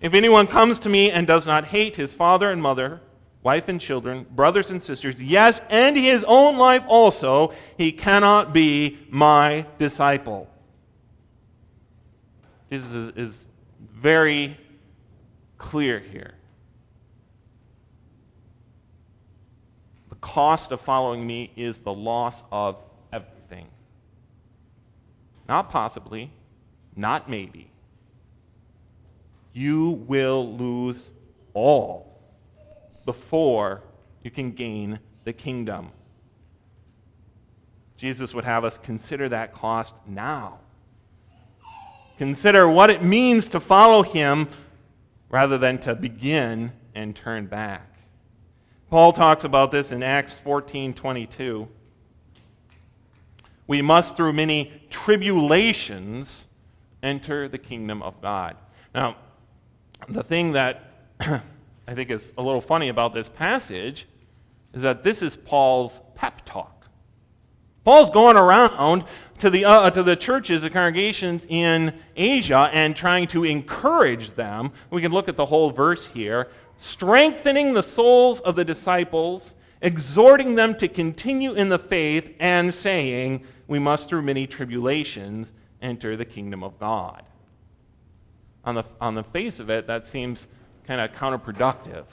If 0.00 0.14
anyone 0.14 0.46
comes 0.46 0.78
to 0.80 0.88
me 0.88 1.10
and 1.10 1.26
does 1.26 1.46
not 1.46 1.66
hate 1.66 1.96
his 1.96 2.12
father 2.12 2.50
and 2.50 2.60
mother, 2.60 3.00
wife 3.42 3.68
and 3.68 3.80
children, 3.80 4.26
brothers 4.30 4.70
and 4.70 4.82
sisters, 4.82 5.22
yes, 5.22 5.60
and 5.70 5.96
his 5.96 6.24
own 6.24 6.56
life 6.56 6.82
also, 6.86 7.52
he 7.78 7.92
cannot 7.92 8.52
be 8.52 8.98
my 9.10 9.66
disciple. 9.78 10.48
Jesus 12.70 12.90
is, 12.90 13.08
is 13.16 13.46
very 13.92 14.56
clear 15.58 16.00
here. 16.00 16.34
The 20.08 20.16
cost 20.16 20.72
of 20.72 20.80
following 20.80 21.26
me 21.26 21.52
is 21.54 21.78
the 21.78 21.92
loss 21.92 22.42
of 22.50 22.76
everything. 23.12 23.66
Not 25.48 25.70
possibly, 25.70 26.30
not 26.96 27.28
maybe. 27.28 27.70
You 29.54 29.90
will 30.08 30.56
lose 30.56 31.12
all 31.54 32.20
before 33.06 33.82
you 34.22 34.30
can 34.30 34.50
gain 34.50 34.98
the 35.22 35.32
kingdom. 35.32 35.90
Jesus 37.96 38.34
would 38.34 38.44
have 38.44 38.64
us 38.64 38.78
consider 38.82 39.28
that 39.28 39.54
cost 39.54 39.94
now. 40.06 40.58
Consider 42.18 42.68
what 42.68 42.90
it 42.90 43.02
means 43.02 43.46
to 43.46 43.60
follow 43.60 44.02
him 44.02 44.48
rather 45.30 45.56
than 45.56 45.78
to 45.78 45.94
begin 45.94 46.72
and 46.94 47.14
turn 47.14 47.46
back. 47.46 47.88
Paul 48.90 49.12
talks 49.12 49.44
about 49.44 49.70
this 49.70 49.92
in 49.92 50.02
Acts 50.02 50.38
14:22. 50.38 51.68
We 53.66 53.82
must 53.82 54.16
through 54.16 54.32
many 54.34 54.72
tribulations 54.90 56.46
enter 57.02 57.48
the 57.48 57.58
kingdom 57.58 58.02
of 58.02 58.20
God. 58.20 58.56
Now, 58.94 59.16
the 60.08 60.22
thing 60.22 60.52
that 60.52 60.90
I 61.20 61.94
think 61.94 62.10
is 62.10 62.32
a 62.38 62.42
little 62.42 62.60
funny 62.60 62.88
about 62.88 63.14
this 63.14 63.28
passage 63.28 64.06
is 64.72 64.82
that 64.82 65.04
this 65.04 65.22
is 65.22 65.36
Paul's 65.36 66.00
pep 66.14 66.44
talk. 66.44 66.86
Paul's 67.84 68.10
going 68.10 68.36
around 68.36 69.04
to 69.38 69.50
the, 69.50 69.64
uh, 69.64 69.90
to 69.90 70.02
the 70.02 70.16
churches, 70.16 70.62
the 70.62 70.70
congregations 70.70 71.46
in 71.48 71.92
Asia, 72.16 72.70
and 72.72 72.96
trying 72.96 73.26
to 73.28 73.44
encourage 73.44 74.34
them. 74.34 74.72
We 74.90 75.02
can 75.02 75.12
look 75.12 75.28
at 75.28 75.36
the 75.36 75.46
whole 75.46 75.70
verse 75.70 76.08
here. 76.08 76.48
Strengthening 76.78 77.74
the 77.74 77.82
souls 77.82 78.40
of 78.40 78.56
the 78.56 78.64
disciples, 78.64 79.54
exhorting 79.82 80.54
them 80.54 80.74
to 80.76 80.88
continue 80.88 81.52
in 81.52 81.68
the 81.68 81.78
faith, 81.78 82.34
and 82.40 82.72
saying, 82.72 83.44
We 83.68 83.78
must 83.78 84.08
through 84.08 84.22
many 84.22 84.46
tribulations 84.46 85.52
enter 85.82 86.16
the 86.16 86.24
kingdom 86.24 86.64
of 86.64 86.78
God. 86.78 87.22
On 88.66 88.74
the, 88.74 88.84
on 89.00 89.14
the 89.14 89.22
face 89.22 89.60
of 89.60 89.68
it, 89.68 89.86
that 89.86 90.06
seems 90.06 90.48
kind 90.86 91.00
of 91.00 91.12
counterproductive. 91.12 92.04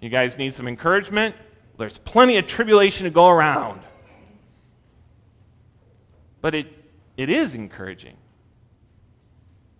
You 0.00 0.10
guys 0.10 0.36
need 0.36 0.52
some 0.52 0.68
encouragement? 0.68 1.34
There's 1.78 1.98
plenty 1.98 2.36
of 2.36 2.46
tribulation 2.46 3.04
to 3.04 3.10
go 3.10 3.28
around. 3.28 3.80
But 6.40 6.54
it, 6.54 6.66
it 7.16 7.30
is 7.30 7.54
encouraging 7.54 8.16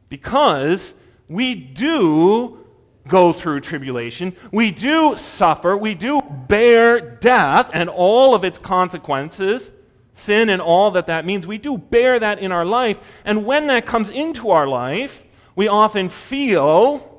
because 0.09 0.95
we 1.29 1.55
do 1.55 2.65
go 3.09 3.33
through 3.33 3.61
tribulation. 3.61 4.35
We 4.51 4.71
do 4.71 5.17
suffer. 5.19 5.77
We 5.77 5.95
do 5.95 6.23
bear 6.49 7.01
death 7.01 7.69
and 7.75 7.89
all 7.89 8.35
of 8.35 8.45
its 8.45 8.57
consequences, 8.57 9.73
sin 10.15 10.49
and 10.49 10.63
all 10.63 10.93
that 10.93 11.07
that 11.09 11.27
means. 11.27 11.47
We 11.47 11.59
do 11.59 11.77
bear 11.77 12.19
that 12.19 12.39
in 12.39 12.51
our 12.51 12.65
life. 12.65 12.99
And 13.25 13.45
when 13.45 13.67
that 13.67 13.85
comes 13.85 14.09
into 14.09 14.51
our 14.51 14.67
life, 14.67 15.25
we 15.55 15.69
often 15.69 16.09
feel 16.09 17.11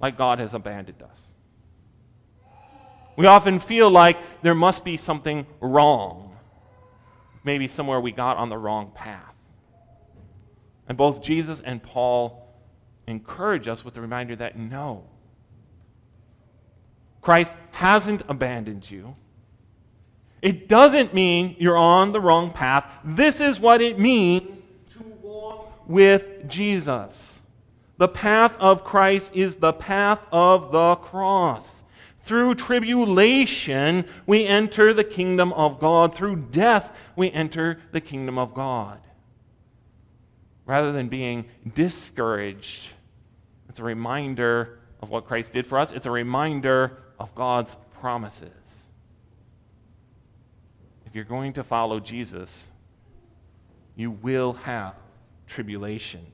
like 0.00 0.16
God 0.16 0.38
has 0.38 0.54
abandoned 0.54 1.02
us. 1.02 1.28
We 3.16 3.26
often 3.26 3.58
feel 3.58 3.90
like 3.90 4.16
there 4.42 4.54
must 4.54 4.84
be 4.84 4.96
something 4.96 5.46
wrong 5.60 6.30
maybe 7.44 7.68
somewhere 7.68 8.00
we 8.00 8.12
got 8.12 8.36
on 8.36 8.48
the 8.48 8.58
wrong 8.58 8.90
path. 8.94 9.34
And 10.88 10.96
both 10.98 11.22
Jesus 11.22 11.60
and 11.60 11.82
Paul 11.82 12.48
encourage 13.06 13.68
us 13.68 13.84
with 13.84 13.94
the 13.94 14.00
reminder 14.00 14.36
that 14.36 14.58
no, 14.58 15.04
Christ 17.22 17.52
hasn't 17.72 18.22
abandoned 18.28 18.90
you. 18.90 19.14
It 20.42 20.68
doesn't 20.68 21.12
mean 21.12 21.56
you're 21.58 21.76
on 21.76 22.12
the 22.12 22.20
wrong 22.20 22.50
path. 22.50 22.84
This 23.04 23.40
is 23.40 23.60
what 23.60 23.80
it 23.80 23.98
means 23.98 24.62
to 24.94 25.02
walk 25.22 25.70
with 25.86 26.48
Jesus. 26.48 27.42
The 27.98 28.08
path 28.08 28.56
of 28.58 28.82
Christ 28.82 29.32
is 29.34 29.56
the 29.56 29.74
path 29.74 30.20
of 30.32 30.72
the 30.72 30.96
cross. 30.96 31.82
Through 32.22 32.54
tribulation, 32.54 34.06
we 34.26 34.46
enter 34.46 34.94
the 34.94 35.04
kingdom 35.04 35.52
of 35.52 35.78
God. 35.78 36.14
Through 36.14 36.36
death, 36.50 36.94
we 37.16 37.30
enter 37.30 37.80
the 37.92 38.00
kingdom 38.00 38.38
of 38.38 38.54
God. 38.54 39.00
Rather 40.64 40.92
than 40.92 41.08
being 41.08 41.46
discouraged, 41.74 42.88
it's 43.68 43.80
a 43.80 43.84
reminder 43.84 44.78
of 45.02 45.10
what 45.10 45.26
Christ 45.26 45.52
did 45.52 45.66
for 45.66 45.78
us, 45.78 45.92
it's 45.92 46.06
a 46.06 46.10
reminder 46.10 46.98
of 47.18 47.34
God's 47.34 47.76
promises. 48.00 48.79
If 51.10 51.16
you're 51.16 51.24
going 51.24 51.54
to 51.54 51.64
follow 51.64 51.98
Jesus, 51.98 52.70
you 53.96 54.12
will 54.12 54.52
have 54.52 54.94
tribulation. 55.48 56.24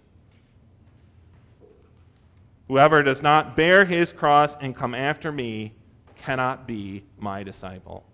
Whoever 2.69 3.03
does 3.03 3.23
not 3.23 3.57
bear 3.57 3.87
his 3.87 4.13
cross 4.13 4.55
and 4.61 4.77
come 4.77 4.95
after 4.95 5.33
me 5.33 5.73
cannot 6.17 6.67
be 6.67 7.05
my 7.19 7.43
disciple. 7.43 8.05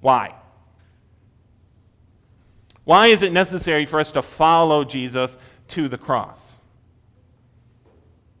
Why? 0.00 0.34
Why 2.82 3.06
is 3.06 3.22
it 3.22 3.32
necessary 3.32 3.86
for 3.86 4.00
us 4.00 4.10
to 4.12 4.22
follow 4.22 4.82
Jesus 4.82 5.36
to 5.68 5.86
the 5.86 5.98
cross? 5.98 6.56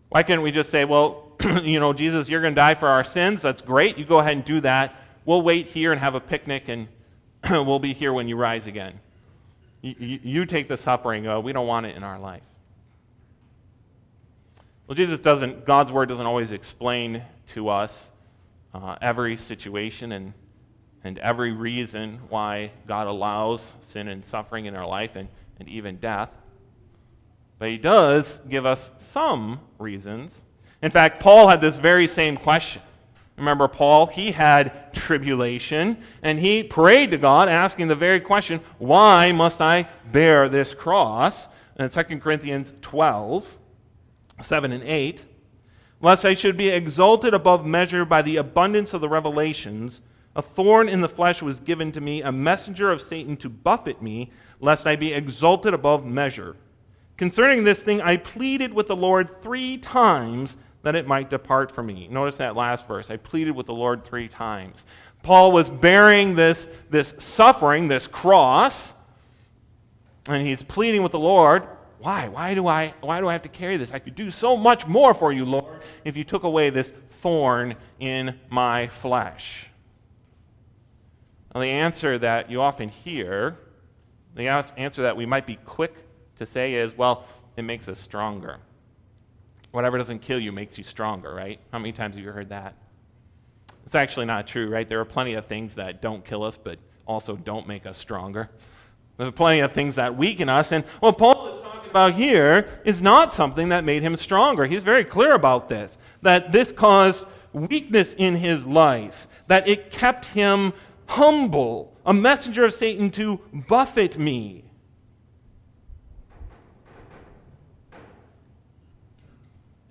Why 0.08 0.24
can't 0.24 0.42
we 0.42 0.50
just 0.50 0.70
say, 0.70 0.84
well, 0.84 1.32
you 1.62 1.78
know, 1.78 1.92
Jesus, 1.92 2.28
you're 2.28 2.40
going 2.40 2.54
to 2.54 2.60
die 2.60 2.74
for 2.74 2.88
our 2.88 3.04
sins. 3.04 3.42
That's 3.42 3.62
great. 3.62 3.96
You 3.96 4.04
go 4.04 4.18
ahead 4.18 4.32
and 4.32 4.44
do 4.44 4.60
that. 4.62 4.96
We'll 5.24 5.42
wait 5.42 5.68
here 5.68 5.92
and 5.92 6.00
have 6.00 6.14
a 6.16 6.20
picnic, 6.20 6.64
and 6.68 6.88
we'll 7.50 7.78
be 7.78 7.92
here 7.92 8.12
when 8.12 8.28
you 8.28 8.36
rise 8.36 8.66
again. 8.66 8.98
You, 9.82 9.94
you, 9.98 10.20
you 10.22 10.46
take 10.46 10.68
the 10.68 10.76
suffering. 10.76 11.26
Uh, 11.26 11.38
we 11.38 11.52
don't 11.52 11.66
want 11.66 11.86
it 11.86 11.94
in 11.96 12.02
our 12.02 12.18
life. 12.18 12.42
Well, 14.86 14.96
Jesus 14.96 15.18
doesn't, 15.18 15.64
God's 15.64 15.92
word 15.92 16.08
doesn't 16.08 16.26
always 16.26 16.52
explain 16.52 17.22
to 17.48 17.68
us 17.68 18.10
uh, 18.74 18.96
every 19.00 19.36
situation 19.36 20.12
and, 20.12 20.32
and 21.04 21.18
every 21.18 21.52
reason 21.52 22.20
why 22.30 22.72
God 22.86 23.06
allows 23.06 23.74
sin 23.80 24.08
and 24.08 24.24
suffering 24.24 24.66
in 24.66 24.74
our 24.74 24.86
life 24.86 25.14
and, 25.14 25.28
and 25.60 25.68
even 25.68 25.96
death. 25.96 26.30
But 27.58 27.68
he 27.68 27.78
does 27.78 28.38
give 28.48 28.66
us 28.66 28.90
some 28.98 29.60
reasons. 29.78 30.42
In 30.82 30.90
fact, 30.90 31.20
Paul 31.20 31.48
had 31.48 31.60
this 31.60 31.76
very 31.76 32.06
same 32.06 32.36
question. 32.36 32.82
Remember, 33.36 33.68
Paul, 33.68 34.06
he 34.06 34.32
had 34.32 34.94
tribulation, 34.94 35.98
and 36.22 36.38
he 36.38 36.62
prayed 36.62 37.10
to 37.10 37.18
God, 37.18 37.48
asking 37.48 37.88
the 37.88 37.94
very 37.94 38.20
question, 38.20 38.60
Why 38.78 39.30
must 39.32 39.60
I 39.60 39.88
bear 40.10 40.48
this 40.48 40.72
cross? 40.72 41.48
In 41.78 41.90
2 41.90 42.02
Corinthians 42.20 42.72
12, 42.80 43.58
7 44.40 44.72
and 44.72 44.82
8, 44.82 45.24
lest 46.00 46.24
I 46.24 46.32
should 46.32 46.56
be 46.56 46.70
exalted 46.70 47.34
above 47.34 47.66
measure 47.66 48.06
by 48.06 48.22
the 48.22 48.36
abundance 48.36 48.94
of 48.94 49.02
the 49.02 49.08
revelations. 49.08 50.00
A 50.34 50.42
thorn 50.42 50.88
in 50.88 51.02
the 51.02 51.08
flesh 51.08 51.42
was 51.42 51.60
given 51.60 51.92
to 51.92 52.00
me, 52.00 52.22
a 52.22 52.32
messenger 52.32 52.90
of 52.90 53.02
Satan 53.02 53.36
to 53.38 53.50
buffet 53.50 54.00
me, 54.00 54.30
lest 54.60 54.86
I 54.86 54.96
be 54.96 55.12
exalted 55.12 55.74
above 55.74 56.06
measure. 56.06 56.56
Concerning 57.18 57.64
this 57.64 57.78
thing, 57.78 58.00
I 58.00 58.16
pleaded 58.16 58.72
with 58.72 58.88
the 58.88 58.96
Lord 58.96 59.42
three 59.42 59.78
times 59.78 60.56
that 60.86 60.94
it 60.94 61.06
might 61.06 61.28
depart 61.28 61.72
from 61.72 61.86
me. 61.86 62.06
Notice 62.08 62.36
that 62.36 62.54
last 62.54 62.86
verse. 62.86 63.10
I 63.10 63.16
pleaded 63.16 63.56
with 63.56 63.66
the 63.66 63.74
Lord 63.74 64.04
three 64.04 64.28
times. 64.28 64.84
Paul 65.22 65.50
was 65.50 65.68
bearing 65.68 66.36
this, 66.36 66.68
this 66.90 67.14
suffering, 67.18 67.88
this 67.88 68.06
cross, 68.06 68.94
and 70.26 70.46
he's 70.46 70.62
pleading 70.62 71.02
with 71.02 71.12
the 71.12 71.18
Lord 71.18 71.66
why? 71.98 72.28
Why 72.28 72.54
do, 72.54 72.68
I, 72.68 72.94
why 73.00 73.20
do 73.20 73.26
I 73.26 73.32
have 73.32 73.42
to 73.42 73.48
carry 73.48 73.76
this? 73.76 73.90
I 73.90 73.98
could 73.98 74.14
do 74.14 74.30
so 74.30 74.56
much 74.56 74.86
more 74.86 75.12
for 75.12 75.32
you, 75.32 75.44
Lord, 75.44 75.80
if 76.04 76.16
you 76.16 76.22
took 76.22 76.44
away 76.44 76.70
this 76.70 76.92
thorn 77.20 77.74
in 77.98 78.38
my 78.48 78.86
flesh. 78.86 79.66
Now, 81.52 81.62
the 81.62 81.68
answer 81.68 82.16
that 82.18 82.48
you 82.48 82.60
often 82.60 82.90
hear, 82.90 83.56
the 84.36 84.48
answer 84.48 85.02
that 85.02 85.16
we 85.16 85.26
might 85.26 85.46
be 85.46 85.56
quick 85.56 85.94
to 86.38 86.46
say 86.46 86.74
is, 86.74 86.96
well, 86.96 87.24
it 87.56 87.62
makes 87.62 87.88
us 87.88 87.98
stronger. 87.98 88.58
Whatever 89.76 89.98
doesn't 89.98 90.20
kill 90.20 90.40
you 90.40 90.52
makes 90.52 90.78
you 90.78 90.84
stronger, 90.84 91.34
right? 91.34 91.60
How 91.70 91.78
many 91.78 91.92
times 91.92 92.16
have 92.16 92.24
you 92.24 92.32
heard 92.32 92.48
that? 92.48 92.76
It's 93.84 93.94
actually 93.94 94.24
not 94.24 94.46
true, 94.46 94.70
right? 94.70 94.88
There 94.88 95.00
are 95.00 95.04
plenty 95.04 95.34
of 95.34 95.44
things 95.44 95.74
that 95.74 96.00
don't 96.00 96.24
kill 96.24 96.44
us, 96.44 96.56
but 96.56 96.78
also 97.04 97.36
don't 97.36 97.68
make 97.68 97.84
us 97.84 97.98
stronger. 97.98 98.48
There 99.18 99.26
are 99.26 99.30
plenty 99.30 99.60
of 99.60 99.72
things 99.72 99.96
that 99.96 100.16
weaken 100.16 100.48
us. 100.48 100.72
And 100.72 100.82
what 101.00 101.18
Paul 101.18 101.48
is 101.48 101.60
talking 101.60 101.90
about 101.90 102.14
here 102.14 102.80
is 102.86 103.02
not 103.02 103.34
something 103.34 103.68
that 103.68 103.84
made 103.84 104.00
him 104.00 104.16
stronger. 104.16 104.64
He's 104.64 104.82
very 104.82 105.04
clear 105.04 105.34
about 105.34 105.68
this 105.68 105.98
that 106.22 106.52
this 106.52 106.72
caused 106.72 107.26
weakness 107.52 108.14
in 108.14 108.36
his 108.36 108.66
life, 108.66 109.28
that 109.46 109.68
it 109.68 109.90
kept 109.90 110.24
him 110.24 110.72
humble, 111.04 111.94
a 112.06 112.14
messenger 112.14 112.64
of 112.64 112.72
Satan 112.72 113.10
to 113.10 113.40
buffet 113.52 114.16
me. 114.16 114.64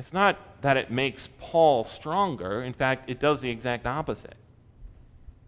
It's 0.06 0.14
not 0.14 0.62
that 0.62 0.78
it 0.78 0.92
makes 0.92 1.30
Paul 1.40 1.84
stronger. 1.84 2.62
In 2.62 2.74
fact, 2.74 3.10
it 3.10 3.20
does 3.20 3.42
the 3.42 3.50
exact 3.50 3.88
opposite. 3.88 4.36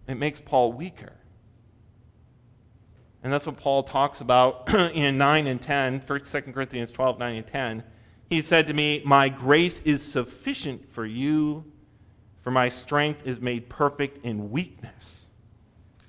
It 0.07 0.15
makes 0.15 0.39
Paul 0.39 0.73
weaker. 0.73 1.13
And 3.21 3.31
that's 3.31 3.45
what 3.45 3.57
Paul 3.57 3.83
talks 3.83 4.19
about 4.19 4.73
in 4.73 5.19
9 5.19 5.45
and 5.45 5.61
10, 5.61 5.99
1, 6.07 6.21
2 6.21 6.41
Corinthians 6.53 6.91
12, 6.91 7.19
9 7.19 7.35
and 7.35 7.45
10. 7.45 7.83
He 8.31 8.41
said 8.41 8.65
to 8.65 8.73
me, 8.73 9.03
My 9.05 9.29
grace 9.29 9.79
is 9.85 10.01
sufficient 10.01 10.91
for 10.91 11.05
you, 11.05 11.63
for 12.41 12.49
my 12.49 12.69
strength 12.69 13.27
is 13.27 13.39
made 13.39 13.69
perfect 13.69 14.25
in 14.25 14.49
weakness. 14.49 15.27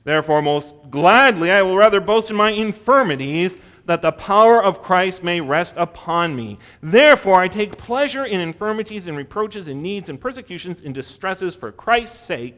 Therefore, 0.04 0.40
most 0.40 0.74
gladly, 0.88 1.50
I 1.50 1.60
will 1.60 1.76
rather 1.76 2.00
boast 2.00 2.30
in 2.30 2.36
my 2.36 2.52
infirmities, 2.52 3.58
that 3.88 4.02
the 4.02 4.12
power 4.12 4.62
of 4.62 4.82
Christ 4.82 5.24
may 5.24 5.40
rest 5.40 5.74
upon 5.76 6.36
me. 6.36 6.58
Therefore, 6.80 7.40
I 7.40 7.48
take 7.48 7.76
pleasure 7.76 8.24
in 8.24 8.40
infirmities 8.40 9.06
and 9.08 9.16
reproaches 9.16 9.66
and 9.66 9.82
needs 9.82 10.08
and 10.08 10.20
persecutions 10.20 10.80
and 10.84 10.94
distresses 10.94 11.56
for 11.56 11.72
Christ's 11.72 12.20
sake, 12.20 12.54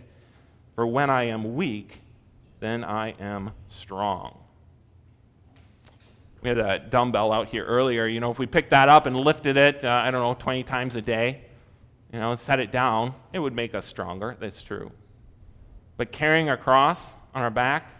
for 0.74 0.86
when 0.86 1.08
I 1.08 1.24
am 1.24 1.54
weak, 1.54 2.02
then 2.60 2.84
I 2.84 3.14
am 3.18 3.52
strong 3.68 4.40
we 6.42 6.48
had 6.48 6.58
a 6.58 6.78
dumbbell 6.78 7.32
out 7.32 7.48
here 7.48 7.64
earlier. 7.64 8.06
You 8.06 8.20
know, 8.20 8.30
if 8.30 8.38
we 8.38 8.46
picked 8.46 8.70
that 8.70 8.88
up 8.88 9.06
and 9.06 9.16
lifted 9.16 9.56
it, 9.56 9.84
uh, 9.84 10.02
I 10.04 10.10
don't 10.10 10.22
know, 10.22 10.34
20 10.34 10.62
times 10.64 10.96
a 10.96 11.02
day, 11.02 11.42
you 12.12 12.18
know, 12.18 12.30
and 12.30 12.40
set 12.40 12.60
it 12.60 12.72
down, 12.72 13.14
it 13.32 13.38
would 13.38 13.54
make 13.54 13.74
us 13.74 13.86
stronger. 13.86 14.36
That's 14.40 14.62
true. 14.62 14.90
But 15.96 16.12
carrying 16.12 16.48
our 16.48 16.56
cross 16.56 17.16
on 17.34 17.42
our 17.42 17.50
back, 17.50 17.90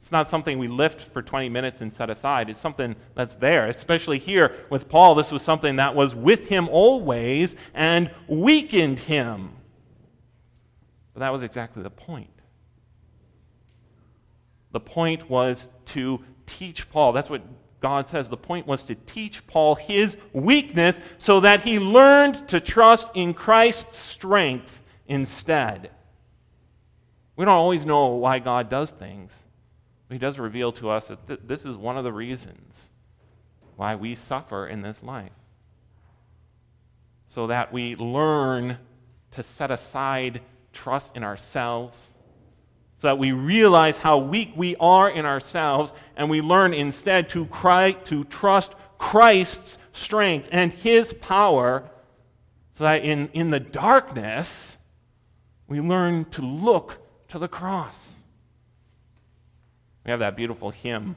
it's 0.00 0.12
not 0.12 0.30
something 0.30 0.58
we 0.58 0.68
lift 0.68 1.12
for 1.12 1.22
20 1.22 1.48
minutes 1.48 1.80
and 1.80 1.92
set 1.92 2.10
aside. 2.10 2.48
It's 2.48 2.60
something 2.60 2.96
that's 3.14 3.34
there. 3.34 3.66
Especially 3.66 4.18
here 4.18 4.54
with 4.70 4.88
Paul, 4.88 5.14
this 5.14 5.30
was 5.30 5.42
something 5.42 5.76
that 5.76 5.94
was 5.94 6.14
with 6.14 6.46
him 6.46 6.68
always 6.68 7.56
and 7.74 8.10
weakened 8.26 8.98
him. 9.00 9.50
But 11.14 11.20
that 11.20 11.32
was 11.32 11.42
exactly 11.42 11.82
the 11.82 11.90
point. 11.90 12.30
The 14.72 14.80
point 14.80 15.28
was 15.28 15.66
to 15.86 16.24
teach 16.46 16.88
Paul. 16.90 17.12
That's 17.12 17.30
what 17.30 17.42
God 17.80 18.08
says. 18.08 18.28
The 18.28 18.36
point 18.36 18.66
was 18.66 18.82
to 18.84 18.94
teach 18.94 19.46
Paul 19.46 19.74
his 19.74 20.16
weakness 20.32 21.00
so 21.18 21.40
that 21.40 21.62
he 21.62 21.78
learned 21.78 22.48
to 22.48 22.60
trust 22.60 23.08
in 23.14 23.34
Christ's 23.34 23.98
strength 23.98 24.82
instead. 25.06 25.90
We 27.36 27.44
don't 27.44 27.54
always 27.54 27.84
know 27.84 28.08
why 28.08 28.40
God 28.40 28.68
does 28.68 28.90
things, 28.90 29.44
he 30.10 30.18
does 30.18 30.38
reveal 30.38 30.72
to 30.72 30.90
us 30.90 31.08
that 31.08 31.26
th- 31.26 31.40
this 31.44 31.64
is 31.64 31.76
one 31.76 31.96
of 31.98 32.04
the 32.04 32.12
reasons 32.12 32.88
why 33.76 33.94
we 33.94 34.14
suffer 34.14 34.66
in 34.66 34.82
this 34.82 35.02
life. 35.02 35.32
So 37.26 37.46
that 37.48 37.72
we 37.72 37.94
learn 37.96 38.78
to 39.32 39.42
set 39.42 39.70
aside 39.70 40.40
trust 40.72 41.14
in 41.16 41.24
ourselves 41.24 42.08
so 42.98 43.06
that 43.06 43.18
we 43.18 43.30
realize 43.30 43.96
how 43.96 44.18
weak 44.18 44.52
we 44.56 44.74
are 44.76 45.08
in 45.08 45.24
ourselves 45.24 45.92
and 46.16 46.28
we 46.28 46.40
learn 46.40 46.74
instead 46.74 47.28
to 47.30 47.46
cry 47.46 47.92
to 47.92 48.24
trust 48.24 48.74
Christ's 48.98 49.78
strength 49.92 50.48
and 50.50 50.72
his 50.72 51.12
power 51.12 51.88
so 52.74 52.84
that 52.84 53.04
in, 53.04 53.28
in 53.32 53.50
the 53.50 53.60
darkness 53.60 54.76
we 55.68 55.80
learn 55.80 56.24
to 56.30 56.42
look 56.42 56.98
to 57.28 57.38
the 57.38 57.46
cross. 57.46 58.17
We 60.08 60.10
have 60.10 60.20
that 60.20 60.36
beautiful 60.36 60.70
hymn 60.70 61.16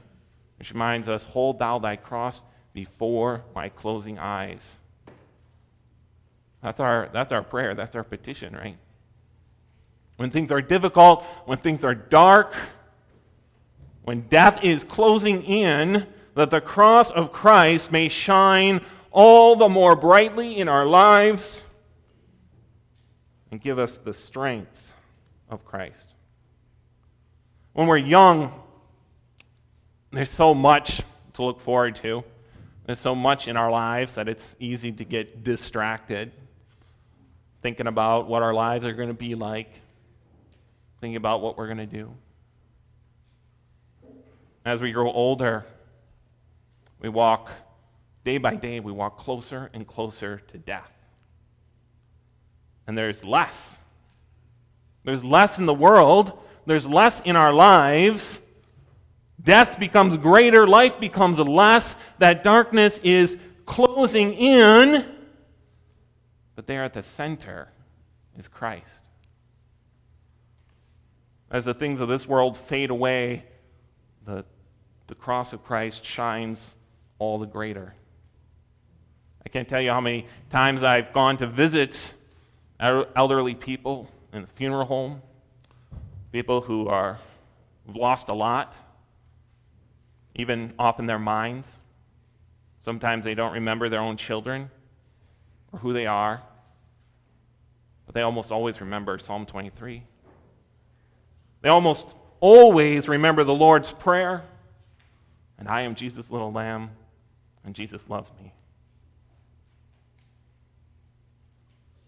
which 0.58 0.70
reminds 0.70 1.08
us, 1.08 1.24
Hold 1.24 1.58
thou 1.58 1.78
thy 1.78 1.96
cross 1.96 2.42
before 2.74 3.42
my 3.54 3.70
closing 3.70 4.18
eyes. 4.18 4.80
That's 6.62 6.78
our, 6.78 7.08
that's 7.10 7.32
our 7.32 7.42
prayer. 7.42 7.74
That's 7.74 7.96
our 7.96 8.04
petition, 8.04 8.54
right? 8.54 8.76
when 10.16 10.30
things 10.30 10.52
are 10.52 10.60
difficult, 10.60 11.24
when 11.46 11.56
things 11.56 11.86
are 11.86 11.94
dark, 11.94 12.54
when 14.02 14.28
death 14.28 14.62
is 14.62 14.84
closing 14.84 15.42
in, 15.42 16.06
that 16.34 16.50
the 16.50 16.60
cross 16.60 17.10
of 17.10 17.32
Christ 17.32 17.90
may 17.90 18.10
shine 18.10 18.82
all 19.10 19.56
the 19.56 19.70
more 19.70 19.96
brightly 19.96 20.58
in 20.58 20.68
our 20.68 20.84
lives 20.84 21.64
and 23.50 23.58
give 23.58 23.78
us 23.78 23.96
the 23.96 24.12
strength 24.12 24.84
of 25.48 25.64
Christ. 25.64 26.08
When 27.72 27.86
we're 27.86 27.96
young, 27.96 28.52
there's 30.12 30.30
so 30.30 30.54
much 30.54 31.02
to 31.34 31.42
look 31.42 31.60
forward 31.60 31.96
to. 31.96 32.22
There's 32.84 33.00
so 33.00 33.14
much 33.14 33.48
in 33.48 33.56
our 33.56 33.70
lives 33.70 34.14
that 34.14 34.28
it's 34.28 34.54
easy 34.60 34.92
to 34.92 35.04
get 35.04 35.42
distracted. 35.42 36.32
thinking 37.62 37.86
about 37.86 38.26
what 38.26 38.42
our 38.42 38.52
lives 38.52 38.84
are 38.84 38.92
going 38.92 39.08
to 39.08 39.14
be 39.14 39.34
like, 39.34 39.70
thinking 41.00 41.16
about 41.16 41.40
what 41.40 41.56
we're 41.56 41.66
going 41.66 41.78
to 41.78 41.86
do. 41.86 42.12
As 44.64 44.80
we 44.80 44.92
grow 44.92 45.10
older, 45.10 45.64
we 47.00 47.08
walk, 47.08 47.50
day 48.24 48.38
by 48.38 48.56
day, 48.56 48.80
we 48.80 48.92
walk 48.92 49.16
closer 49.16 49.70
and 49.72 49.86
closer 49.86 50.42
to 50.48 50.58
death. 50.58 50.90
And 52.86 52.98
there's 52.98 53.24
less. 53.24 53.76
There's 55.04 55.24
less 55.24 55.58
in 55.58 55.66
the 55.66 55.74
world, 55.74 56.38
there's 56.66 56.86
less 56.86 57.20
in 57.20 57.36
our 57.36 57.52
lives. 57.52 58.38
Death 59.44 59.80
becomes 59.80 60.16
greater, 60.16 60.66
life 60.66 61.00
becomes 61.00 61.38
less. 61.38 61.96
That 62.18 62.44
darkness 62.44 62.98
is 63.02 63.36
closing 63.66 64.34
in. 64.34 65.04
But 66.54 66.66
there 66.66 66.84
at 66.84 66.92
the 66.92 67.02
center 67.02 67.68
is 68.38 68.46
Christ. 68.46 69.00
As 71.50 71.64
the 71.64 71.74
things 71.74 72.00
of 72.00 72.08
this 72.08 72.26
world 72.26 72.56
fade 72.56 72.90
away, 72.90 73.44
the, 74.24 74.44
the 75.06 75.14
cross 75.14 75.52
of 75.52 75.64
Christ 75.64 76.04
shines 76.04 76.74
all 77.18 77.38
the 77.38 77.46
greater. 77.46 77.94
I 79.44 79.48
can't 79.48 79.68
tell 79.68 79.80
you 79.80 79.90
how 79.90 80.00
many 80.00 80.26
times 80.50 80.82
I've 80.82 81.12
gone 81.12 81.36
to 81.38 81.46
visit 81.46 82.14
elderly 82.80 83.54
people 83.54 84.08
in 84.32 84.42
the 84.42 84.48
funeral 84.48 84.86
home, 84.86 85.20
people 86.30 86.60
who 86.60 86.88
are 86.88 87.18
who've 87.86 87.96
lost 87.96 88.28
a 88.28 88.34
lot, 88.34 88.74
even 90.34 90.72
often 90.78 91.06
their 91.06 91.18
minds. 91.18 91.78
Sometimes 92.82 93.24
they 93.24 93.34
don't 93.34 93.52
remember 93.52 93.88
their 93.88 94.00
own 94.00 94.16
children 94.16 94.70
or 95.72 95.78
who 95.78 95.92
they 95.92 96.06
are, 96.06 96.42
but 98.06 98.14
they 98.14 98.22
almost 98.22 98.50
always 98.50 98.80
remember 98.80 99.18
Psalm 99.18 99.46
23. 99.46 100.02
They 101.62 101.68
almost 101.68 102.16
always 102.40 103.08
remember 103.08 103.44
the 103.44 103.54
Lord's 103.54 103.92
Prayer, 103.92 104.42
and 105.58 105.68
I 105.68 105.82
am 105.82 105.94
Jesus' 105.94 106.30
little 106.30 106.52
lamb, 106.52 106.90
and 107.64 107.74
Jesus 107.74 108.04
loves 108.08 108.30
me. 108.40 108.52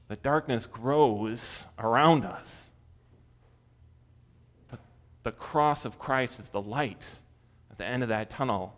The 0.08 0.16
darkness 0.16 0.66
grows 0.66 1.66
around 1.78 2.24
us. 2.24 2.66
But 4.68 4.80
the 5.22 5.32
cross 5.32 5.84
of 5.84 5.98
Christ 5.98 6.40
is 6.40 6.50
the 6.50 6.60
light 6.60 7.04
at 7.74 7.78
the 7.78 7.84
end 7.84 8.04
of 8.04 8.08
that 8.10 8.30
tunnel. 8.30 8.72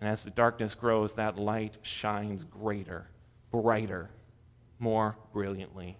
And 0.00 0.10
as 0.10 0.24
the 0.24 0.30
darkness 0.30 0.74
grows, 0.74 1.14
that 1.14 1.38
light 1.38 1.76
shines 1.82 2.42
greater, 2.42 3.06
brighter, 3.52 4.10
more 4.80 5.16
brilliantly. 5.32 5.96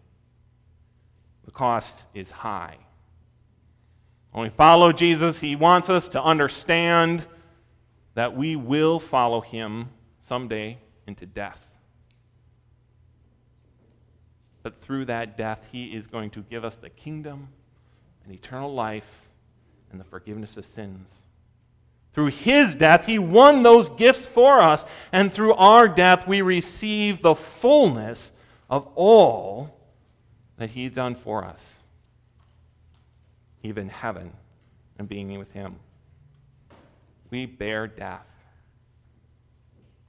The 1.45 1.53
cost 1.53 2.03
is 2.15 2.33
high. 2.33 2.77
When 4.33 4.43
we 4.43 4.51
follow 4.51 4.91
Jesus, 4.91 5.39
he 5.39 5.55
wants 5.55 5.89
us 5.89 6.09
to 6.09 6.21
understand 6.21 7.25
that 8.15 8.37
we 8.37 8.57
will 8.57 8.99
follow 8.99 9.41
him 9.41 9.89
someday 10.23 10.79
into 11.07 11.25
death. 11.25 11.65
But 14.65 14.83
through 14.83 15.05
that 15.05 15.39
death, 15.39 15.69
he 15.71 15.95
is 15.95 16.09
going 16.09 16.31
to 16.31 16.41
give 16.41 16.65
us 16.65 16.75
the 16.75 16.91
kingdom 16.91 17.49
and 18.25 18.35
eternal 18.35 18.75
life 18.75 19.29
and 19.93 20.01
the 20.01 20.05
forgiveness 20.05 20.57
of 20.57 20.65
sins. 20.65 21.23
Through 22.15 22.29
his 22.29 22.75
death, 22.75 23.07
he 23.07 23.19
won 23.19 23.63
those 23.63 23.89
gifts 23.91 24.27
for 24.27 24.61
us. 24.61 24.85
And 25.13 25.33
through 25.33 25.55
our 25.55 25.87
death, 25.87 26.27
we 26.27 26.43
receive 26.43 27.23
the 27.23 27.35
fullness 27.35 28.33
of 28.69 28.89
all 28.95 29.77
that 30.57 30.71
he's 30.71 30.93
done 30.93 31.15
for 31.15 31.45
us, 31.45 31.77
even 33.63 33.89
heaven 33.89 34.33
and 34.99 35.09
being 35.09 35.39
with 35.39 35.53
him. 35.53 35.77
We 37.31 37.47
bear 37.47 37.87
death. 37.87 38.27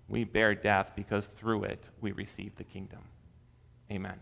We 0.07 0.23
bear 0.23 0.55
death 0.55 0.93
because 0.95 1.27
through 1.27 1.65
it 1.65 1.83
we 2.01 2.11
receive 2.11 2.55
the 2.55 2.63
kingdom. 2.63 3.01
Amen. 3.91 4.19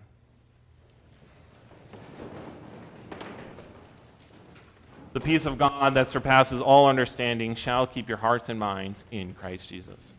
The 5.17 5.23
peace 5.23 5.47
of 5.47 5.57
God 5.57 5.95
that 5.95 6.11
surpasses 6.11 6.61
all 6.61 6.87
understanding 6.87 7.55
shall 7.55 7.87
keep 7.87 8.07
your 8.07 8.19
hearts 8.19 8.49
and 8.49 8.59
minds 8.59 9.03
in 9.09 9.33
Christ 9.33 9.67
Jesus. 9.67 10.13